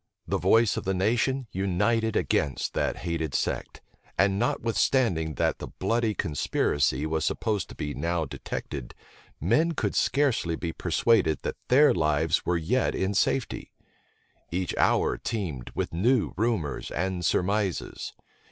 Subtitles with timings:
[0.27, 3.81] The voice of the nation united against that hated sect;
[4.17, 8.95] and notwithstanding that the bloody conspiracy was supposed to be now detected,
[9.39, 13.71] men could scarcely be persuaded that their lives were yet in safety.
[14.49, 18.13] Each hour teemed with new rumors and surmises.